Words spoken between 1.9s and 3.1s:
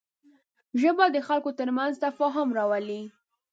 تفاهم راولي